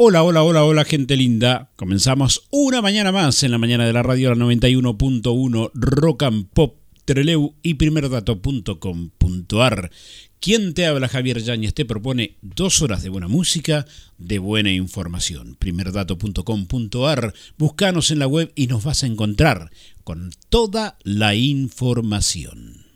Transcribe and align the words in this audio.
Hola, 0.00 0.22
hola, 0.22 0.44
hola, 0.44 0.62
hola, 0.62 0.84
gente 0.84 1.16
linda. 1.16 1.72
Comenzamos 1.74 2.46
una 2.52 2.80
mañana 2.80 3.10
más 3.10 3.42
en 3.42 3.50
la 3.50 3.58
mañana 3.58 3.84
de 3.84 3.92
la 3.92 4.04
radio, 4.04 4.32
la 4.32 4.44
91.1 4.44 5.72
Rock 5.74 6.22
and 6.22 6.46
Pop 6.50 6.76
Treleu 7.04 7.56
y 7.64 7.74
primerdato.com.ar. 7.74 9.90
Quien 10.38 10.74
te 10.74 10.86
habla, 10.86 11.08
Javier 11.08 11.42
Yáñez, 11.42 11.74
te 11.74 11.84
propone 11.84 12.36
dos 12.42 12.80
horas 12.80 13.02
de 13.02 13.08
buena 13.08 13.26
música, 13.26 13.86
de 14.18 14.38
buena 14.38 14.70
información. 14.70 15.56
Primerdato.com.ar. 15.58 17.34
Búscanos 17.58 18.12
en 18.12 18.20
la 18.20 18.28
web 18.28 18.52
y 18.54 18.68
nos 18.68 18.84
vas 18.84 19.02
a 19.02 19.08
encontrar 19.08 19.72
con 20.04 20.30
toda 20.48 20.96
la 21.02 21.34
información. 21.34 22.86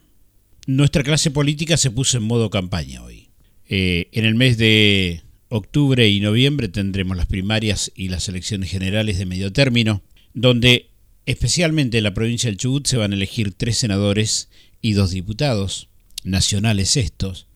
Nuestra 0.69 1.03
clase 1.03 1.33
política 1.33 1.77
se 1.77 1.91
puso 1.91 2.19
en 2.19 2.23
modo 2.23 2.49
campaña 2.49 3.03
hoy. 3.03 3.31
Eh, 3.69 4.09
en 4.13 4.25
el 4.25 4.37
mes 4.37 4.57
de 4.57 5.25
octubre 5.53 6.09
y 6.09 6.19
noviembre 6.21 6.69
tendremos 6.69 7.15
las 7.15 7.27
primarias 7.27 7.93
y 7.95 8.09
las 8.09 8.27
elecciones 8.27 8.71
generales 8.71 9.19
de 9.19 9.27
medio 9.27 9.53
término, 9.53 10.03
donde 10.33 10.89
especialmente 11.27 11.99
en 11.99 12.05
la 12.05 12.15
provincia 12.15 12.49
del 12.49 12.57
Chubut 12.57 12.87
se 12.87 12.97
van 12.97 13.13
a 13.13 13.17
elegir 13.17 13.53
tres 13.53 13.77
senadores 13.77 14.49
y 14.81 14.95
dos 14.95 15.11
diputados, 15.11 15.89
nacionales 16.25 16.97
estos. 16.97 17.49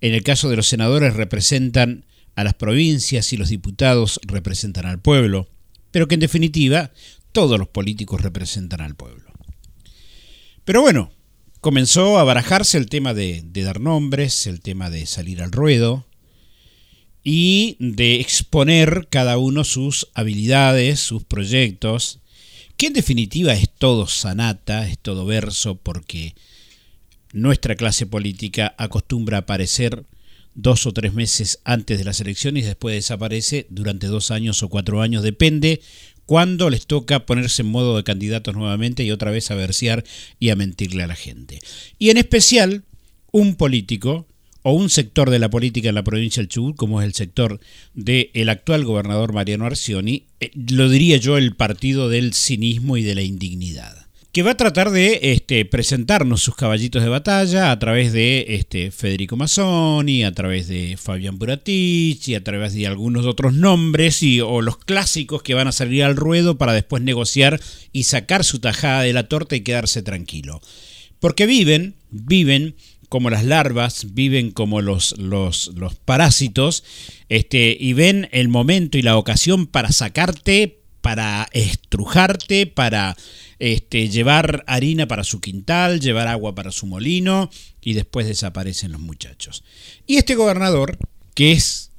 En 0.00 0.14
el 0.14 0.22
caso 0.22 0.48
de 0.48 0.56
los 0.56 0.66
senadores 0.66 1.12
representan 1.12 2.06
a 2.34 2.44
las 2.44 2.54
provincias 2.54 3.30
y 3.34 3.36
los 3.36 3.50
diputados 3.50 4.18
representan 4.22 4.86
al 4.86 4.98
pueblo, 4.98 5.48
pero 5.90 6.08
que 6.08 6.14
en 6.14 6.20
definitiva 6.20 6.92
todos 7.32 7.58
los 7.58 7.68
políticos 7.68 8.22
representan 8.22 8.80
al 8.80 8.94
pueblo. 8.94 9.30
Pero 10.64 10.80
bueno, 10.80 11.12
comenzó 11.60 12.18
a 12.18 12.24
barajarse 12.24 12.78
el 12.78 12.86
tema 12.86 13.12
de, 13.12 13.42
de 13.44 13.62
dar 13.64 13.80
nombres, 13.80 14.46
el 14.46 14.62
tema 14.62 14.88
de 14.88 15.04
salir 15.04 15.42
al 15.42 15.52
ruedo, 15.52 16.06
y 17.24 17.76
de 17.78 18.20
exponer 18.20 19.06
cada 19.10 19.38
uno 19.38 19.64
sus 19.64 20.08
habilidades, 20.14 21.00
sus 21.00 21.24
proyectos, 21.24 22.20
que 22.76 22.86
en 22.88 22.94
definitiva 22.94 23.52
es 23.54 23.68
todo 23.70 24.06
sanata, 24.06 24.88
es 24.88 24.98
todo 24.98 25.24
verso, 25.24 25.76
porque 25.76 26.34
nuestra 27.32 27.76
clase 27.76 28.06
política 28.06 28.74
acostumbra 28.76 29.38
aparecer 29.38 30.04
dos 30.54 30.86
o 30.86 30.92
tres 30.92 31.14
meses 31.14 31.60
antes 31.64 31.98
de 31.98 32.04
las 32.04 32.20
elecciones 32.20 32.64
y 32.64 32.66
después 32.66 32.94
desaparece 32.94 33.66
durante 33.70 34.06
dos 34.06 34.30
años 34.30 34.62
o 34.62 34.68
cuatro 34.68 35.00
años, 35.00 35.22
depende 35.22 35.80
cuándo 36.26 36.70
les 36.70 36.86
toca 36.86 37.26
ponerse 37.26 37.62
en 37.62 37.68
modo 37.68 37.96
de 37.96 38.04
candidatos 38.04 38.54
nuevamente 38.54 39.04
y 39.04 39.10
otra 39.10 39.30
vez 39.30 39.50
a 39.50 39.54
versear 39.54 40.04
y 40.38 40.50
a 40.50 40.56
mentirle 40.56 41.02
a 41.02 41.06
la 41.06 41.14
gente. 41.14 41.60
Y 41.98 42.10
en 42.10 42.18
especial, 42.18 42.84
un 43.30 43.54
político 43.54 44.26
o 44.62 44.72
un 44.72 44.90
sector 44.90 45.30
de 45.30 45.38
la 45.38 45.50
política 45.50 45.88
en 45.88 45.94
la 45.94 46.04
provincia 46.04 46.40
del 46.40 46.48
Chubut, 46.48 46.76
como 46.76 47.00
es 47.00 47.06
el 47.06 47.14
sector 47.14 47.60
del 47.94 48.48
actual 48.48 48.84
gobernador 48.84 49.32
Mariano 49.32 49.66
Arcioni, 49.66 50.24
eh, 50.40 50.50
lo 50.54 50.88
diría 50.88 51.16
yo 51.16 51.36
el 51.36 51.54
partido 51.56 52.08
del 52.08 52.32
cinismo 52.34 52.96
y 52.96 53.02
de 53.02 53.14
la 53.14 53.22
indignidad 53.22 54.02
que 54.32 54.42
va 54.42 54.52
a 54.52 54.56
tratar 54.56 54.90
de 54.90 55.20
este, 55.22 55.66
presentarnos 55.66 56.40
sus 56.40 56.56
caballitos 56.56 57.02
de 57.02 57.10
batalla 57.10 57.70
a 57.70 57.78
través 57.78 58.14
de 58.14 58.46
este, 58.48 58.90
Federico 58.90 59.36
Mazzoni, 59.36 60.24
a 60.24 60.32
través 60.32 60.68
de 60.68 60.96
Fabián 60.96 61.38
Buratich 61.38 62.34
a 62.34 62.42
través 62.42 62.72
de 62.72 62.86
algunos 62.86 63.26
otros 63.26 63.52
nombres 63.52 64.22
y, 64.22 64.40
o 64.40 64.62
los 64.62 64.78
clásicos 64.78 65.42
que 65.42 65.52
van 65.52 65.68
a 65.68 65.72
salir 65.72 66.02
al 66.02 66.16
ruedo 66.16 66.56
para 66.56 66.72
después 66.72 67.02
negociar 67.02 67.60
y 67.92 68.04
sacar 68.04 68.42
su 68.42 68.58
tajada 68.58 69.02
de 69.02 69.12
la 69.12 69.28
torta 69.28 69.54
y 69.54 69.60
quedarse 69.60 70.02
tranquilo. 70.02 70.62
Porque 71.20 71.44
viven, 71.44 71.94
viven 72.10 72.74
como 73.12 73.28
las 73.28 73.44
larvas, 73.44 74.14
viven 74.14 74.52
como 74.52 74.80
los, 74.80 75.18
los, 75.18 75.70
los 75.74 75.94
parásitos, 75.96 76.82
este, 77.28 77.76
y 77.78 77.92
ven 77.92 78.30
el 78.32 78.48
momento 78.48 78.96
y 78.96 79.02
la 79.02 79.18
ocasión 79.18 79.66
para 79.66 79.92
sacarte, 79.92 80.80
para 81.02 81.46
estrujarte, 81.52 82.66
para 82.66 83.14
este, 83.58 84.08
llevar 84.08 84.64
harina 84.66 85.08
para 85.08 85.24
su 85.24 85.42
quintal, 85.42 86.00
llevar 86.00 86.26
agua 86.26 86.54
para 86.54 86.72
su 86.72 86.86
molino, 86.86 87.50
y 87.82 87.92
después 87.92 88.26
desaparecen 88.26 88.92
los 88.92 89.02
muchachos. 89.02 89.62
Y 90.06 90.16
este 90.16 90.34
gobernador, 90.34 90.96
que 91.34 91.52
es 91.52 91.90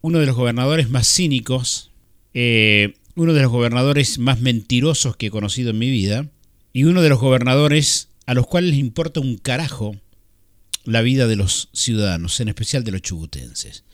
uno 0.00 0.20
de 0.20 0.26
los 0.26 0.36
gobernadores 0.36 0.88
más 0.88 1.12
cínicos, 1.12 1.90
eh, 2.34 2.94
uno 3.16 3.32
de 3.32 3.42
los 3.42 3.50
gobernadores 3.50 4.20
más 4.20 4.40
mentirosos 4.40 5.16
que 5.16 5.26
he 5.26 5.30
conocido 5.30 5.70
en 5.70 5.78
mi 5.80 5.90
vida, 5.90 6.28
y 6.72 6.84
uno 6.84 7.02
de 7.02 7.08
los 7.08 7.18
gobernadores 7.18 8.10
a 8.26 8.34
los 8.34 8.46
cuales 8.46 8.70
les 8.70 8.78
importa 8.78 9.18
un 9.18 9.38
carajo 9.38 9.96
la 10.86 11.02
vida 11.02 11.26
de 11.26 11.36
los 11.36 11.68
ciudadanos, 11.72 12.40
en 12.40 12.48
especial 12.48 12.84
de 12.84 12.92
los 12.92 13.02
chubutenses. 13.02 13.84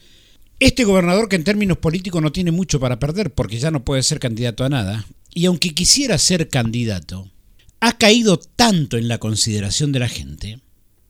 Este 0.60 0.84
gobernador 0.84 1.28
que 1.28 1.36
en 1.36 1.44
términos 1.44 1.78
políticos 1.78 2.22
no 2.22 2.30
tiene 2.30 2.52
mucho 2.52 2.78
para 2.78 3.00
perder 3.00 3.32
porque 3.34 3.58
ya 3.58 3.70
no 3.70 3.84
puede 3.84 4.02
ser 4.02 4.20
candidato 4.20 4.64
a 4.64 4.68
nada, 4.68 5.06
y 5.34 5.46
aunque 5.46 5.74
quisiera 5.74 6.18
ser 6.18 6.48
candidato, 6.48 7.30
ha 7.80 7.98
caído 7.98 8.38
tanto 8.38 8.96
en 8.96 9.08
la 9.08 9.18
consideración 9.18 9.90
de 9.90 9.98
la 9.98 10.08
gente 10.08 10.60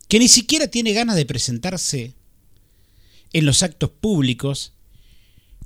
que 0.09 0.19
ni 0.19 0.28
siquiera 0.28 0.69
tiene 0.69 0.93
ganas 0.93 1.16
de 1.16 1.26
presentarse 1.26 2.14
en 3.32 3.44
los 3.44 3.62
actos 3.62 3.91
públicos, 3.91 4.72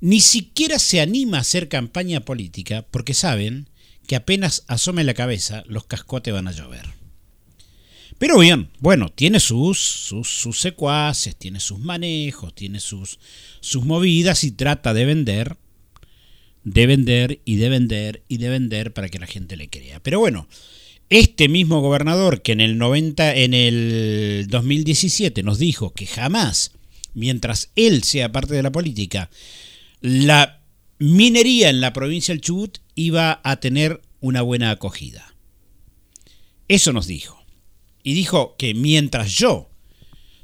ni 0.00 0.20
siquiera 0.20 0.78
se 0.78 1.00
anima 1.00 1.38
a 1.38 1.40
hacer 1.42 1.68
campaña 1.68 2.20
política 2.20 2.86
porque 2.90 3.14
saben 3.14 3.68
que 4.06 4.16
apenas 4.16 4.64
asome 4.66 5.04
la 5.04 5.14
cabeza 5.14 5.64
los 5.66 5.84
cascotes 5.84 6.32
van 6.32 6.48
a 6.48 6.52
llover. 6.52 6.95
Pero 8.18 8.38
bien, 8.38 8.70
bueno, 8.80 9.10
tiene 9.10 9.40
sus, 9.40 9.78
sus, 9.78 10.58
secuaces, 10.58 11.36
tiene 11.36 11.60
sus 11.60 11.78
manejos, 11.78 12.54
tiene 12.54 12.80
sus, 12.80 13.18
sus 13.60 13.84
movidas 13.84 14.42
y 14.44 14.52
trata 14.52 14.94
de 14.94 15.04
vender, 15.04 15.58
de 16.64 16.86
vender 16.86 17.40
y 17.44 17.56
de 17.56 17.68
vender 17.68 18.22
y 18.26 18.38
de 18.38 18.48
vender 18.48 18.94
para 18.94 19.10
que 19.10 19.18
la 19.18 19.26
gente 19.26 19.56
le 19.56 19.68
crea. 19.68 20.02
Pero 20.02 20.18
bueno, 20.18 20.48
este 21.10 21.48
mismo 21.48 21.80
gobernador 21.80 22.40
que 22.40 22.52
en 22.52 22.62
el 22.62 22.78
90, 22.78 23.34
en 23.34 23.52
el 23.52 24.46
2017 24.48 25.42
nos 25.42 25.58
dijo 25.58 25.92
que 25.92 26.06
jamás, 26.06 26.72
mientras 27.12 27.70
él 27.76 28.02
sea 28.02 28.32
parte 28.32 28.54
de 28.54 28.62
la 28.62 28.72
política, 28.72 29.28
la 30.00 30.62
minería 30.98 31.68
en 31.68 31.82
la 31.82 31.92
provincia 31.92 32.32
del 32.32 32.40
Chubut 32.40 32.78
iba 32.94 33.42
a 33.44 33.56
tener 33.56 34.00
una 34.20 34.40
buena 34.40 34.70
acogida. 34.70 35.34
Eso 36.66 36.94
nos 36.94 37.06
dijo 37.06 37.45
y 38.06 38.14
dijo 38.14 38.54
que 38.56 38.72
mientras 38.72 39.32
yo 39.32 39.68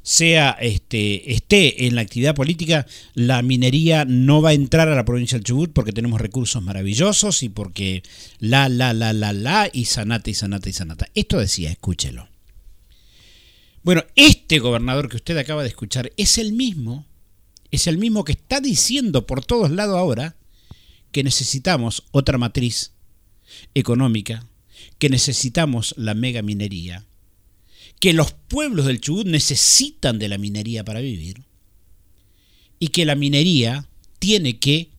sea 0.02 0.50
este, 0.60 1.32
esté 1.32 1.86
en 1.86 1.94
la 1.94 2.00
actividad 2.00 2.34
política, 2.34 2.88
la 3.14 3.40
minería 3.42 4.04
no 4.04 4.42
va 4.42 4.48
a 4.48 4.54
entrar 4.54 4.88
a 4.88 4.96
la 4.96 5.04
provincia 5.04 5.38
del 5.38 5.44
Chubut 5.44 5.72
porque 5.72 5.92
tenemos 5.92 6.20
recursos 6.20 6.60
maravillosos 6.60 7.44
y 7.44 7.50
porque 7.50 8.02
la, 8.40 8.68
la, 8.68 8.92
la, 8.92 9.12
la, 9.12 9.32
la, 9.32 9.70
y 9.72 9.84
sanata, 9.84 10.28
y 10.28 10.34
sanata, 10.34 10.68
y 10.68 10.72
sanata. 10.72 11.08
Esto 11.14 11.38
decía, 11.38 11.70
escúchelo. 11.70 12.28
Bueno, 13.84 14.02
este 14.16 14.58
gobernador 14.58 15.08
que 15.08 15.18
usted 15.18 15.38
acaba 15.38 15.62
de 15.62 15.68
escuchar 15.68 16.10
es 16.16 16.38
el 16.38 16.54
mismo, 16.54 17.06
es 17.70 17.86
el 17.86 17.96
mismo 17.96 18.24
que 18.24 18.32
está 18.32 18.60
diciendo 18.60 19.24
por 19.24 19.44
todos 19.44 19.70
lados 19.70 19.96
ahora 19.96 20.34
que 21.12 21.22
necesitamos 21.22 22.02
otra 22.10 22.38
matriz 22.38 22.90
económica, 23.72 24.48
que 24.98 25.08
necesitamos 25.08 25.94
la 25.96 26.14
mega 26.14 26.42
minería, 26.42 27.06
que 28.02 28.12
los 28.12 28.32
pueblos 28.32 28.86
del 28.86 29.00
Chubut 29.00 29.28
necesitan 29.28 30.18
de 30.18 30.28
la 30.28 30.36
minería 30.36 30.84
para 30.84 30.98
vivir 30.98 31.44
y 32.80 32.88
que 32.88 33.04
la 33.04 33.14
minería 33.14 33.88
tiene 34.18 34.58
que 34.58 34.90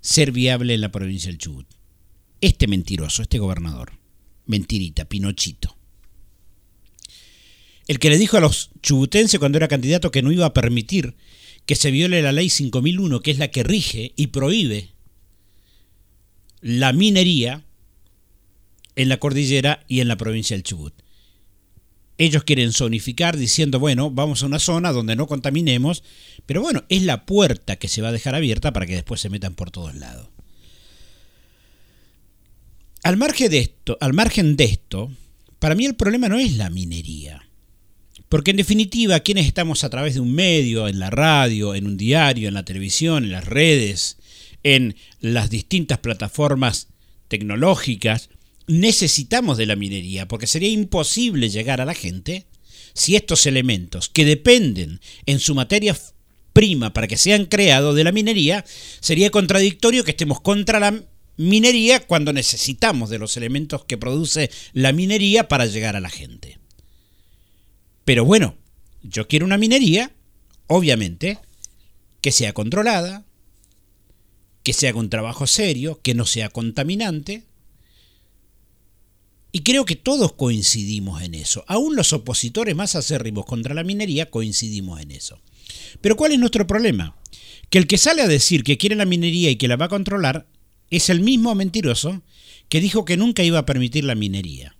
ser 0.00 0.30
viable 0.30 0.72
en 0.74 0.80
la 0.80 0.92
provincia 0.92 1.32
del 1.32 1.38
Chubut. 1.38 1.66
Este 2.40 2.68
mentiroso, 2.68 3.22
este 3.22 3.40
gobernador, 3.40 3.98
mentirita, 4.46 5.04
Pinochito. 5.04 5.76
El 7.88 7.98
que 7.98 8.08
le 8.08 8.18
dijo 8.18 8.36
a 8.36 8.40
los 8.40 8.70
chubutenses 8.80 9.40
cuando 9.40 9.58
era 9.58 9.66
candidato 9.66 10.12
que 10.12 10.22
no 10.22 10.30
iba 10.30 10.46
a 10.46 10.54
permitir 10.54 11.16
que 11.66 11.74
se 11.74 11.90
viole 11.90 12.22
la 12.22 12.30
ley 12.30 12.50
5001, 12.50 13.20
que 13.20 13.32
es 13.32 13.38
la 13.38 13.48
que 13.48 13.64
rige 13.64 14.12
y 14.14 14.28
prohíbe 14.28 14.92
la 16.60 16.92
minería 16.92 17.66
en 18.94 19.08
la 19.08 19.16
cordillera 19.16 19.84
y 19.88 19.98
en 19.98 20.06
la 20.06 20.16
provincia 20.16 20.54
del 20.54 20.62
Chubut. 20.62 21.03
Ellos 22.16 22.44
quieren 22.44 22.72
zonificar 22.72 23.36
diciendo, 23.36 23.80
bueno, 23.80 24.10
vamos 24.10 24.42
a 24.42 24.46
una 24.46 24.58
zona 24.58 24.92
donde 24.92 25.16
no 25.16 25.26
contaminemos, 25.26 26.04
pero 26.46 26.62
bueno, 26.62 26.84
es 26.88 27.02
la 27.02 27.26
puerta 27.26 27.76
que 27.76 27.88
se 27.88 28.02
va 28.02 28.08
a 28.08 28.12
dejar 28.12 28.34
abierta 28.34 28.72
para 28.72 28.86
que 28.86 28.94
después 28.94 29.20
se 29.20 29.30
metan 29.30 29.54
por 29.54 29.70
todos 29.70 29.94
lados. 29.96 30.28
Al 33.02 33.16
margen 33.16 33.50
de 33.50 33.58
esto, 33.58 33.98
al 34.00 34.12
margen 34.12 34.56
de 34.56 34.64
esto, 34.64 35.10
para 35.58 35.74
mí 35.74 35.84
el 35.84 35.94
problema 35.94 36.28
no 36.28 36.38
es 36.38 36.56
la 36.56 36.70
minería. 36.70 37.48
Porque 38.28 38.52
en 38.52 38.56
definitiva, 38.56 39.20
quienes 39.20 39.46
estamos 39.46 39.84
a 39.84 39.90
través 39.90 40.14
de 40.14 40.20
un 40.20 40.32
medio, 40.34 40.88
en 40.88 40.98
la 40.98 41.10
radio, 41.10 41.74
en 41.74 41.86
un 41.86 41.96
diario, 41.96 42.48
en 42.48 42.54
la 42.54 42.64
televisión, 42.64 43.24
en 43.24 43.32
las 43.32 43.44
redes, 43.44 44.16
en 44.62 44.96
las 45.20 45.50
distintas 45.50 45.98
plataformas 45.98 46.88
tecnológicas, 47.28 48.30
necesitamos 48.66 49.58
de 49.58 49.66
la 49.66 49.76
minería, 49.76 50.26
porque 50.28 50.46
sería 50.46 50.68
imposible 50.68 51.48
llegar 51.48 51.80
a 51.80 51.84
la 51.84 51.94
gente 51.94 52.46
si 52.94 53.16
estos 53.16 53.46
elementos, 53.46 54.08
que 54.08 54.24
dependen 54.24 55.00
en 55.26 55.40
su 55.40 55.54
materia 55.54 55.96
prima 56.52 56.92
para 56.92 57.08
que 57.08 57.16
sean 57.16 57.46
creados 57.46 57.96
de 57.96 58.04
la 58.04 58.12
minería, 58.12 58.64
sería 59.00 59.30
contradictorio 59.30 60.04
que 60.04 60.12
estemos 60.12 60.40
contra 60.40 60.78
la 60.78 61.02
minería 61.36 62.00
cuando 62.06 62.32
necesitamos 62.32 63.10
de 63.10 63.18
los 63.18 63.36
elementos 63.36 63.84
que 63.84 63.98
produce 63.98 64.50
la 64.72 64.92
minería 64.92 65.48
para 65.48 65.66
llegar 65.66 65.96
a 65.96 66.00
la 66.00 66.10
gente. 66.10 66.58
Pero 68.04 68.24
bueno, 68.24 68.56
yo 69.02 69.26
quiero 69.26 69.46
una 69.46 69.58
minería, 69.58 70.12
obviamente, 70.68 71.38
que 72.20 72.30
sea 72.30 72.52
controlada, 72.52 73.24
que 74.62 74.72
sea 74.72 74.92
con 74.92 75.10
trabajo 75.10 75.46
serio, 75.46 76.00
que 76.02 76.14
no 76.14 76.24
sea 76.24 76.48
contaminante. 76.48 77.44
Y 79.54 79.60
creo 79.60 79.84
que 79.84 79.94
todos 79.94 80.32
coincidimos 80.32 81.22
en 81.22 81.36
eso. 81.36 81.64
Aún 81.68 81.94
los 81.94 82.12
opositores 82.12 82.74
más 82.74 82.96
acérrimos 82.96 83.46
contra 83.46 83.72
la 83.72 83.84
minería 83.84 84.28
coincidimos 84.28 85.00
en 85.00 85.12
eso. 85.12 85.38
Pero 86.00 86.16
¿cuál 86.16 86.32
es 86.32 86.40
nuestro 86.40 86.66
problema? 86.66 87.16
Que 87.70 87.78
el 87.78 87.86
que 87.86 87.96
sale 87.96 88.22
a 88.22 88.26
decir 88.26 88.64
que 88.64 88.78
quiere 88.78 88.96
la 88.96 89.04
minería 89.04 89.50
y 89.50 89.54
que 89.54 89.68
la 89.68 89.76
va 89.76 89.84
a 89.84 89.90
controlar 89.90 90.48
es 90.90 91.08
el 91.08 91.20
mismo 91.20 91.54
mentiroso 91.54 92.20
que 92.68 92.80
dijo 92.80 93.04
que 93.04 93.16
nunca 93.16 93.44
iba 93.44 93.60
a 93.60 93.64
permitir 93.64 94.02
la 94.02 94.16
minería. 94.16 94.74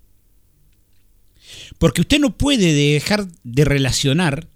Porque 1.78 2.00
usted 2.00 2.18
no 2.18 2.36
puede 2.36 2.72
dejar 2.72 3.28
de 3.44 3.64
relacionar 3.64 4.48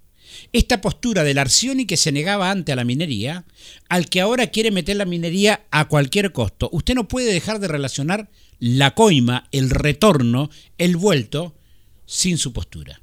esta 0.53 0.81
postura 0.81 1.25
del 1.25 1.39
Arcioni 1.39 1.87
que 1.87 1.97
se 1.97 2.13
negaba 2.13 2.51
antes 2.51 2.73
a 2.73 2.77
la 2.77 2.85
minería 2.85 3.45
al 3.89 4.09
que 4.09 4.21
ahora 4.21 4.49
quiere 4.49 4.71
meter 4.71 4.97
la 4.97 5.05
minería 5.05 5.67
a 5.71 5.89
cualquier 5.89 6.33
costo. 6.33 6.69
Usted 6.73 6.95
no 6.95 7.09
puede 7.09 7.33
dejar 7.33 7.61
de 7.61 7.69
relacionar 7.69 8.31
la 8.59 8.95
coima, 8.95 9.49
el 9.53 9.71
retorno, 9.71 10.51
el 10.79 10.97
vuelto, 10.97 11.57
sin 12.07 12.39
su 12.39 12.53
postura. 12.53 13.01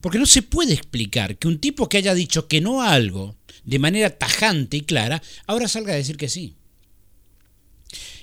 Porque 0.00 0.18
no 0.18 0.26
se 0.26 0.42
puede 0.42 0.72
explicar 0.72 1.36
que 1.36 1.48
un 1.48 1.58
tipo 1.58 1.88
que 1.88 1.98
haya 1.98 2.14
dicho 2.14 2.48
que 2.48 2.60
no 2.60 2.82
a 2.82 2.92
algo 2.92 3.36
de 3.64 3.78
manera 3.78 4.10
tajante 4.10 4.78
y 4.78 4.80
clara, 4.82 5.22
ahora 5.46 5.68
salga 5.68 5.92
a 5.92 5.96
decir 5.96 6.16
que 6.16 6.28
sí. 6.28 6.56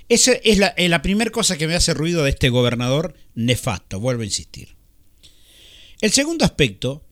Esa 0.09 0.31
es 0.31 0.57
la, 0.57 0.73
la 0.77 1.01
primera 1.01 1.31
cosa 1.31 1.57
que 1.57 1.67
me 1.67 1.75
hace 1.75 1.93
ruido 1.93 2.23
de 2.23 2.29
este 2.31 2.49
gobernador 2.49 3.13
nefasto, 3.35 3.99
vuelvo 3.99 4.21
a 4.21 4.25
insistir. 4.25 4.75
El 5.99 6.11
segundo 6.11 6.45
aspecto, 6.45 7.05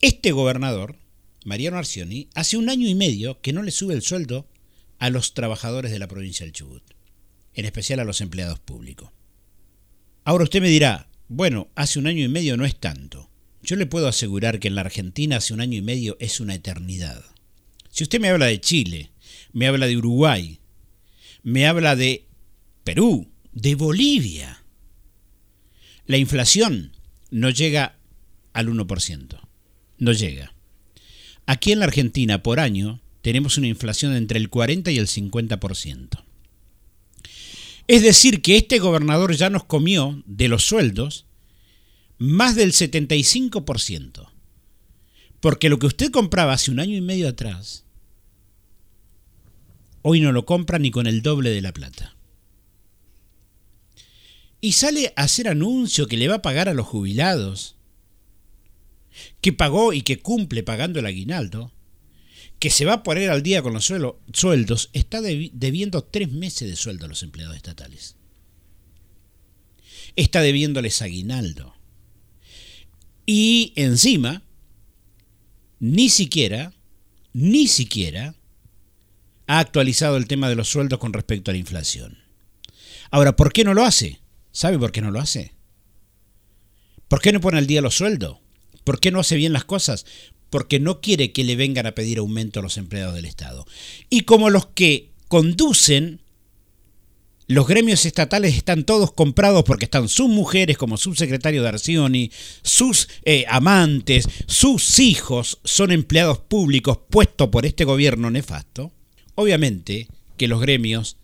este 0.00 0.32
gobernador, 0.32 0.96
Mariano 1.44 1.76
Arcioni, 1.76 2.28
hace 2.34 2.56
un 2.56 2.70
año 2.70 2.88
y 2.88 2.94
medio 2.94 3.40
que 3.40 3.52
no 3.52 3.62
le 3.62 3.70
sube 3.70 3.94
el 3.94 4.02
sueldo 4.02 4.48
a 4.98 5.10
los 5.10 5.34
trabajadores 5.34 5.90
de 5.90 5.98
la 5.98 6.08
provincia 6.08 6.44
del 6.44 6.52
Chubut, 6.52 6.82
en 7.54 7.64
especial 7.64 8.00
a 8.00 8.04
los 8.04 8.20
empleados 8.20 8.58
públicos. 8.58 9.10
Ahora 10.24 10.44
usted 10.44 10.60
me 10.60 10.68
dirá, 10.68 11.08
bueno, 11.28 11.68
hace 11.74 11.98
un 11.98 12.06
año 12.06 12.24
y 12.24 12.28
medio 12.28 12.56
no 12.56 12.64
es 12.64 12.76
tanto. 12.76 13.30
Yo 13.62 13.76
le 13.76 13.86
puedo 13.86 14.08
asegurar 14.08 14.58
que 14.58 14.68
en 14.68 14.74
la 14.74 14.82
Argentina 14.82 15.36
hace 15.36 15.52
un 15.52 15.60
año 15.60 15.76
y 15.76 15.82
medio 15.82 16.16
es 16.18 16.40
una 16.40 16.54
eternidad. 16.54 17.22
Si 17.90 18.04
usted 18.04 18.20
me 18.20 18.28
habla 18.28 18.46
de 18.46 18.60
Chile, 18.60 19.10
me 19.52 19.66
habla 19.66 19.86
de 19.86 19.96
Uruguay, 19.96 20.60
me 21.42 21.66
habla 21.66 21.94
de 21.96 22.26
Perú, 22.84 23.30
de 23.52 23.74
Bolivia. 23.74 24.62
La 26.06 26.16
inflación 26.16 26.92
no 27.30 27.50
llega 27.50 27.96
al 28.52 28.68
1%. 28.68 29.49
No 30.00 30.12
llega. 30.12 30.52
Aquí 31.46 31.70
en 31.70 31.78
la 31.78 31.84
Argentina, 31.84 32.42
por 32.42 32.58
año, 32.58 33.00
tenemos 33.22 33.56
una 33.56 33.68
inflación 33.68 34.16
entre 34.16 34.38
el 34.38 34.50
40 34.50 34.90
y 34.90 34.98
el 34.98 35.06
50%. 35.06 36.24
Es 37.86 38.02
decir, 38.02 38.42
que 38.42 38.56
este 38.56 38.80
gobernador 38.80 39.34
ya 39.36 39.48
nos 39.48 39.64
comió 39.64 40.22
de 40.26 40.48
los 40.48 40.64
sueldos 40.64 41.26
más 42.18 42.56
del 42.56 42.72
75%. 42.72 44.28
Porque 45.40 45.68
lo 45.68 45.78
que 45.78 45.86
usted 45.86 46.10
compraba 46.10 46.54
hace 46.54 46.72
un 46.72 46.80
año 46.80 46.96
y 46.96 47.00
medio 47.00 47.28
atrás, 47.28 47.84
hoy 50.02 50.20
no 50.20 50.32
lo 50.32 50.44
compra 50.44 50.80
ni 50.80 50.90
con 50.90 51.06
el 51.06 51.22
doble 51.22 51.50
de 51.50 51.62
la 51.62 51.72
plata 51.72 52.16
y 54.60 54.72
sale 54.72 55.12
a 55.16 55.22
hacer 55.22 55.48
anuncio 55.48 56.06
que 56.06 56.16
le 56.16 56.28
va 56.28 56.36
a 56.36 56.42
pagar 56.42 56.68
a 56.68 56.74
los 56.74 56.86
jubilados, 56.86 57.76
que 59.40 59.52
pagó 59.52 59.92
y 59.92 60.02
que 60.02 60.20
cumple 60.20 60.62
pagando 60.62 61.00
el 61.00 61.06
aguinaldo, 61.06 61.72
que 62.58 62.70
se 62.70 62.84
va 62.84 62.94
a 62.94 63.02
poner 63.02 63.30
al 63.30 63.42
día 63.42 63.62
con 63.62 63.72
los 63.72 63.90
sueldos, 64.32 64.90
está 64.92 65.20
debiendo 65.22 66.04
tres 66.04 66.30
meses 66.30 66.68
de 66.68 66.76
sueldo 66.76 67.06
a 67.06 67.08
los 67.08 67.22
empleados 67.22 67.56
estatales. 67.56 68.16
Está 70.16 70.42
debiéndoles 70.42 71.00
aguinaldo. 71.00 71.74
Y 73.24 73.72
encima, 73.76 74.42
ni 75.78 76.10
siquiera, 76.10 76.74
ni 77.32 77.66
siquiera 77.66 78.34
ha 79.46 79.58
actualizado 79.58 80.16
el 80.16 80.26
tema 80.26 80.48
de 80.48 80.56
los 80.56 80.68
sueldos 80.68 80.98
con 80.98 81.12
respecto 81.12 81.50
a 81.50 81.54
la 81.54 81.58
inflación. 81.58 82.18
Ahora, 83.10 83.36
¿por 83.36 83.52
qué 83.52 83.64
no 83.64 83.72
lo 83.72 83.84
hace? 83.84 84.20
¿Sabe 84.52 84.78
por 84.78 84.92
qué 84.92 85.00
no 85.00 85.10
lo 85.10 85.20
hace? 85.20 85.54
¿Por 87.08 87.20
qué 87.20 87.32
no 87.32 87.40
pone 87.40 87.58
al 87.58 87.66
día 87.66 87.80
los 87.80 87.94
sueldos? 87.94 88.38
¿Por 88.84 89.00
qué 89.00 89.10
no 89.10 89.20
hace 89.20 89.36
bien 89.36 89.52
las 89.52 89.64
cosas? 89.64 90.06
Porque 90.50 90.80
no 90.80 91.00
quiere 91.00 91.32
que 91.32 91.44
le 91.44 91.56
vengan 91.56 91.86
a 91.86 91.94
pedir 91.94 92.18
aumento 92.18 92.60
a 92.60 92.62
los 92.62 92.76
empleados 92.76 93.14
del 93.14 93.24
Estado. 93.24 93.66
Y 94.08 94.22
como 94.22 94.50
los 94.50 94.66
que 94.66 95.10
conducen 95.28 96.20
los 97.50 97.66
gremios 97.66 98.06
estatales 98.06 98.56
están 98.56 98.84
todos 98.84 99.10
comprados 99.10 99.64
porque 99.64 99.86
están 99.86 100.08
sus 100.08 100.28
mujeres 100.28 100.78
como 100.78 100.96
subsecretario 100.96 101.62
de 101.62 101.68
Arcioni, 101.70 102.30
sus 102.62 103.08
eh, 103.24 103.44
amantes, 103.48 104.28
sus 104.46 105.00
hijos 105.00 105.58
son 105.64 105.90
empleados 105.90 106.38
públicos 106.38 107.00
puestos 107.10 107.48
por 107.48 107.66
este 107.66 107.84
gobierno 107.84 108.30
nefasto. 108.30 108.92
Obviamente 109.34 110.06
que 110.36 110.46
los 110.46 110.60
gremios 110.60 111.16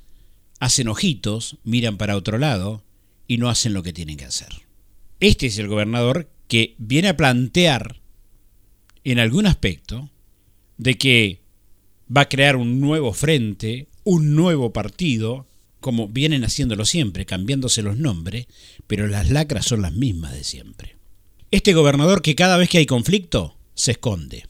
hacen 0.59 0.89
ojitos, 0.89 1.59
miran 1.63 1.97
para 1.97 2.17
otro 2.17 2.39
lado 2.39 2.83
y 3.29 3.39
no 3.39 3.49
hacen 3.49 3.73
lo 3.73 3.85
que 3.85 3.93
tienen 3.93 4.17
que 4.17 4.25
hacer. 4.25 4.49
Este 5.21 5.47
es 5.47 5.59
el 5.59 5.69
gobernador 5.69 6.29
que 6.49 6.75
viene 6.79 7.09
a 7.09 7.17
plantear 7.17 8.01
en 9.05 9.19
algún 9.19 9.47
aspecto 9.47 10.11
de 10.79 10.99
que 10.99 11.41
va 12.15 12.23
a 12.23 12.29
crear 12.29 12.57
un 12.57 12.81
nuevo 12.81 13.13
frente, 13.13 13.89
un 14.05 14.35
nuevo 14.35 14.73
partido, 14.73 15.47
como 15.81 16.09
vienen 16.09 16.45
haciéndolo 16.45 16.85
siempre, 16.85 17.27
cambiándose 17.27 17.83
los 17.83 17.97
nombres, 17.97 18.47
pero 18.87 19.07
las 19.07 19.31
lacras 19.31 19.67
son 19.67 19.83
las 19.83 19.93
mismas 19.93 20.33
de 20.33 20.45
siempre. 20.45 20.97
Este 21.51 21.75
gobernador 21.75 22.23
que 22.23 22.35
cada 22.35 22.57
vez 22.57 22.69
que 22.69 22.79
hay 22.79 22.87
conflicto 22.87 23.57
se 23.75 23.93
esconde. 23.93 24.47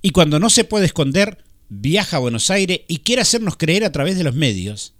Y 0.00 0.10
cuando 0.10 0.38
no 0.38 0.50
se 0.50 0.64
puede 0.64 0.86
esconder, 0.86 1.44
viaja 1.68 2.16
a 2.16 2.20
Buenos 2.20 2.50
Aires 2.50 2.80
y 2.88 2.98
quiere 2.98 3.22
hacernos 3.22 3.56
creer 3.56 3.84
a 3.84 3.92
través 3.92 4.16
de 4.16 4.24
los 4.24 4.34
medios 4.34 4.94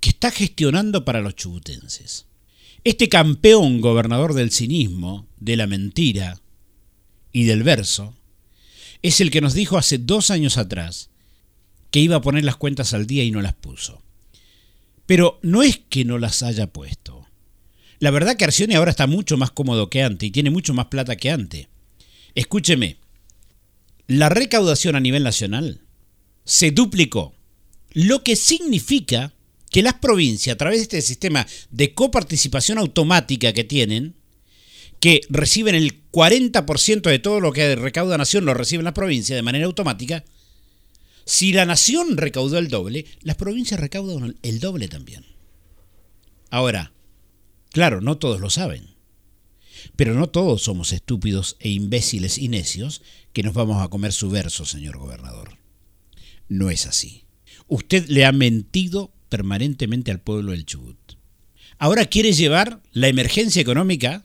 que 0.00 0.10
está 0.10 0.30
gestionando 0.30 1.04
para 1.04 1.20
los 1.20 1.34
chubutenses. 1.34 2.26
Este 2.84 3.08
campeón 3.08 3.80
gobernador 3.80 4.34
del 4.34 4.52
cinismo, 4.52 5.25
de 5.38 5.56
la 5.56 5.66
mentira 5.66 6.40
y 7.32 7.44
del 7.44 7.62
verso, 7.62 8.14
es 9.02 9.20
el 9.20 9.30
que 9.30 9.40
nos 9.40 9.54
dijo 9.54 9.78
hace 9.78 9.98
dos 9.98 10.30
años 10.30 10.56
atrás 10.56 11.10
que 11.90 12.00
iba 12.00 12.16
a 12.16 12.20
poner 12.20 12.44
las 12.44 12.56
cuentas 12.56 12.94
al 12.94 13.06
día 13.06 13.24
y 13.24 13.30
no 13.30 13.40
las 13.40 13.54
puso. 13.54 14.02
Pero 15.06 15.38
no 15.42 15.62
es 15.62 15.78
que 15.88 16.04
no 16.04 16.18
las 16.18 16.42
haya 16.42 16.66
puesto. 16.66 17.26
La 17.98 18.10
verdad 18.10 18.36
que 18.36 18.44
Arcioni 18.44 18.74
ahora 18.74 18.90
está 18.90 19.06
mucho 19.06 19.36
más 19.36 19.50
cómodo 19.50 19.88
que 19.88 20.02
antes 20.02 20.28
y 20.28 20.32
tiene 20.32 20.50
mucho 20.50 20.74
más 20.74 20.86
plata 20.86 21.16
que 21.16 21.30
antes. 21.30 21.68
Escúcheme, 22.34 22.98
la 24.08 24.28
recaudación 24.28 24.96
a 24.96 25.00
nivel 25.00 25.22
nacional 25.22 25.80
se 26.44 26.70
duplicó, 26.70 27.34
lo 27.92 28.22
que 28.22 28.36
significa 28.36 29.32
que 29.70 29.82
las 29.82 29.94
provincias, 29.94 30.54
a 30.54 30.58
través 30.58 30.78
de 30.78 30.82
este 30.82 31.02
sistema 31.02 31.46
de 31.70 31.94
coparticipación 31.94 32.78
automática 32.78 33.52
que 33.52 33.64
tienen, 33.64 34.15
que 35.00 35.20
reciben 35.28 35.74
el 35.74 36.10
40% 36.10 37.02
de 37.02 37.18
todo 37.18 37.40
lo 37.40 37.52
que 37.52 37.76
recauda 37.76 38.18
Nación, 38.18 38.44
lo 38.44 38.54
reciben 38.54 38.84
las 38.84 38.94
provincias 38.94 39.36
de 39.36 39.42
manera 39.42 39.66
automática, 39.66 40.24
si 41.24 41.52
la 41.52 41.66
Nación 41.66 42.16
recaudó 42.16 42.58
el 42.58 42.68
doble, 42.68 43.04
las 43.22 43.36
provincias 43.36 43.80
recaudan 43.80 44.36
el 44.42 44.60
doble 44.60 44.86
también. 44.86 45.26
Ahora, 46.50 46.92
claro, 47.72 48.00
no 48.00 48.16
todos 48.16 48.40
lo 48.40 48.48
saben, 48.48 48.94
pero 49.96 50.14
no 50.14 50.28
todos 50.28 50.62
somos 50.62 50.92
estúpidos 50.92 51.56
e 51.58 51.68
imbéciles 51.70 52.38
y 52.38 52.48
necios 52.48 53.02
que 53.32 53.42
nos 53.42 53.54
vamos 53.54 53.82
a 53.82 53.88
comer 53.88 54.12
su 54.12 54.30
verso, 54.30 54.64
señor 54.64 54.98
gobernador. 54.98 55.58
No 56.48 56.70
es 56.70 56.86
así. 56.86 57.24
Usted 57.66 58.06
le 58.06 58.24
ha 58.24 58.32
mentido 58.32 59.12
permanentemente 59.28 60.12
al 60.12 60.20
pueblo 60.20 60.52
del 60.52 60.64
Chubut. 60.64 61.14
Ahora 61.78 62.06
quiere 62.06 62.32
llevar 62.32 62.80
la 62.92 63.08
emergencia 63.08 63.60
económica 63.60 64.24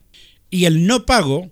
y 0.51 0.65
el 0.65 0.86
no 0.86 1.08
pago 1.08 1.50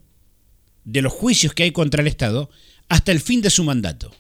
de 0.83 1.01
los 1.01 1.13
juicios 1.13 1.53
que 1.53 1.63
hay 1.63 1.71
contra 1.71 2.01
el 2.01 2.07
Estado 2.07 2.51
hasta 2.89 3.11
el 3.11 3.19
fin 3.19 3.41
de 3.41 3.49
su 3.49 3.63
mandato. 3.63 4.13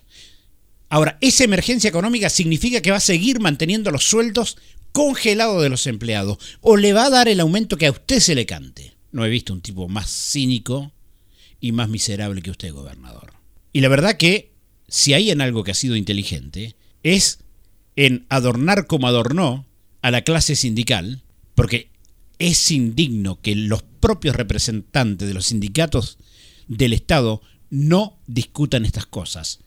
Ahora, 0.89 1.19
esa 1.21 1.43
emergencia 1.43 1.87
económica 1.87 2.29
significa 2.29 2.81
que 2.81 2.91
va 2.91 2.97
a 2.97 3.01
seguir 3.01 3.39
manteniendo 3.39 3.91
los 3.91 4.05
sueldos 4.05 4.57
congelados 4.91 5.61
de 5.61 5.69
los 5.69 5.85
empleados 5.85 6.39
o 6.61 6.77
le 6.77 6.93
va 6.93 7.05
a 7.05 7.09
dar 7.11 7.27
el 7.27 7.39
aumento 7.39 7.77
que 7.77 7.85
a 7.85 7.91
usted 7.91 8.19
se 8.19 8.33
le 8.33 8.47
cante. 8.47 8.95
No 9.11 9.23
he 9.23 9.29
visto 9.29 9.53
un 9.53 9.61
tipo 9.61 9.87
más 9.87 10.09
cínico 10.09 10.91
y 11.59 11.73
más 11.73 11.89
miserable 11.89 12.41
que 12.41 12.51
usted, 12.51 12.73
gobernador. 12.73 13.33
Y 13.71 13.81
la 13.81 13.89
verdad 13.89 14.17
que 14.17 14.53
si 14.87 15.13
hay 15.13 15.29
en 15.29 15.41
algo 15.41 15.63
que 15.63 15.71
ha 15.71 15.75
sido 15.75 15.95
inteligente, 15.95 16.75
es 17.03 17.39
en 17.95 18.25
adornar 18.29 18.87
como 18.87 19.07
adornó 19.07 19.67
a 20.01 20.11
la 20.11 20.23
clase 20.23 20.55
sindical, 20.55 21.21
porque 21.53 21.89
es 22.39 22.71
indigno 22.71 23.41
que 23.41 23.55
los 23.55 23.83
propios 23.83 24.35
representantes 24.35 25.27
de 25.27 25.33
los 25.33 25.47
sindicatos 25.47 26.17
del 26.67 26.93
Estado 26.93 27.41
no 27.69 28.17
discutan 28.25 28.85
estas 28.85 29.05
cosas 29.05 29.59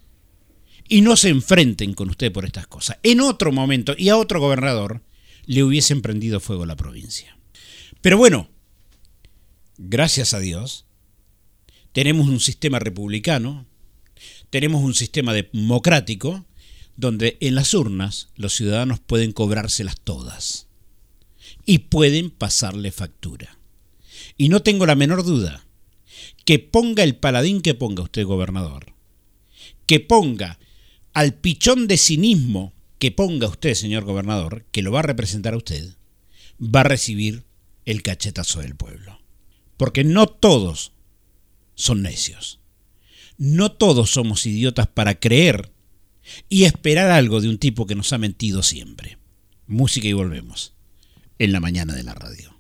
y 0.88 1.02
no 1.02 1.17
se 1.17 1.29
enfrenten 1.29 1.93
con 1.93 2.11
usted 2.11 2.33
por 2.33 2.45
estas 2.45 2.67
cosas. 2.67 2.99
En 3.02 3.21
otro 3.21 3.52
momento 3.52 3.95
y 3.97 4.09
a 4.09 4.17
otro 4.17 4.41
gobernador 4.41 5.02
le 5.45 5.62
hubiesen 5.62 6.02
prendido 6.02 6.41
fuego 6.41 6.67
la 6.67 6.76
provincia. 6.76 7.37
Pero 8.00 8.17
bueno, 8.17 8.49
gracias 9.76 10.35
a 10.35 10.41
Dios, 10.41 10.87
tenemos 11.93 12.26
un 12.29 12.41
sistema 12.41 12.79
republicano, 12.79 13.67
tenemos 14.50 14.83
un 14.83 14.95
sistema 14.95 15.35
democrático, 15.35 16.47
donde 16.97 17.37
en 17.41 17.55
las 17.55 17.75
urnas 17.75 18.29
los 18.37 18.55
ciudadanos 18.55 19.00
pueden 19.00 19.33
cobrárselas 19.33 20.00
todas 20.00 20.69
y 21.64 21.78
pueden 21.78 22.31
pasarle 22.31 22.90
factura. 22.90 23.59
Y 24.37 24.49
no 24.49 24.62
tengo 24.62 24.87
la 24.87 24.95
menor 24.95 25.25
duda 25.25 25.66
que 26.45 26.59
ponga 26.59 27.04
el 27.04 27.16
paladín 27.16 27.62
que 27.62 27.75
ponga 27.75 28.02
usted 28.02 28.25
gobernador, 28.25 28.95
que 29.87 30.00
ponga 30.00 30.59
al 31.12 31.35
pichón 31.35 31.87
de 31.87 31.97
cinismo 31.97 32.73
que 32.99 33.11
ponga 33.11 33.49
usted, 33.49 33.75
señor 33.75 34.04
gobernador, 34.04 34.64
que 34.71 34.83
lo 34.83 34.92
va 34.92 35.00
a 35.00 35.04
representar 35.04 35.54
a 35.54 35.57
usted, 35.57 35.97
va 36.61 36.81
a 36.81 36.85
recibir 36.85 37.45
el 37.85 38.02
cachetazo 38.02 38.61
del 38.61 38.76
pueblo. 38.76 39.21
Porque 39.76 40.04
no 40.04 40.28
todos 40.28 40.92
son 41.75 42.02
necios. 42.02 42.61
No 43.38 43.73
todos 43.73 44.11
somos 44.11 44.47
idiotas 44.47 44.87
para 44.87 45.19
creer 45.19 45.73
y 46.49 46.64
esperar 46.64 47.11
algo 47.11 47.40
de 47.40 47.49
un 47.49 47.59
tipo 47.59 47.87
que 47.87 47.97
nos 47.97 48.12
ha 48.12 48.19
mentido 48.19 48.62
siempre. 48.62 49.19
Música 49.66 50.07
y 50.07 50.12
volvemos 50.12 50.75
en 51.39 51.53
la 51.53 51.61
mañana 51.61 51.95
de 51.95 52.03
la 52.03 52.15
radio. 52.15 52.51